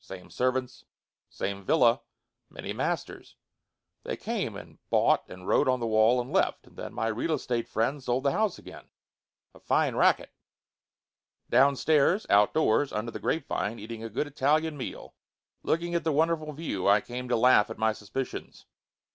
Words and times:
Same 0.00 0.30
servants, 0.30 0.86
same 1.28 1.62
villa, 1.62 2.00
many 2.48 2.72
masters. 2.72 3.36
They 4.04 4.16
came 4.16 4.56
and 4.56 4.78
bought 4.88 5.22
and 5.28 5.46
wrote 5.46 5.68
on 5.68 5.80
the 5.80 5.86
wall 5.86 6.18
and 6.18 6.32
left, 6.32 6.66
and 6.66 6.78
then 6.78 6.94
my 6.94 7.08
real 7.08 7.34
estate 7.34 7.68
friend 7.68 8.02
sold 8.02 8.22
the 8.24 8.32
house 8.32 8.56
again. 8.58 8.88
A 9.54 9.60
fine 9.60 9.94
racket! 9.94 10.32
Downstairs, 11.50 12.24
outdoors, 12.30 12.90
under 12.90 13.10
the 13.10 13.20
grapevine, 13.20 13.78
eating 13.78 14.02
a 14.02 14.08
good 14.08 14.26
Italian 14.26 14.78
meal, 14.78 15.14
looking 15.62 15.94
at 15.94 16.04
the 16.04 16.10
wonderful 16.12 16.54
view, 16.54 16.88
I 16.88 17.02
came 17.02 17.28
to 17.28 17.36
laugh 17.36 17.68
at 17.68 17.76
my 17.76 17.92
suspicions. 17.92 18.64